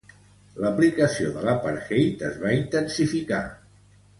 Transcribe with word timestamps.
L'aplicació 0.63 1.27
de 1.35 1.43
l'apartheid 1.49 2.25
es 2.31 2.41
va 2.47 2.55
intensificar. 2.63 3.43